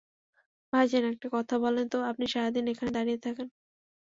[0.73, 3.47] ভাইজান, একটা কথা বলেন তো আপনি সারাদিন এখানে দাঁড়িয়ে থাকেন।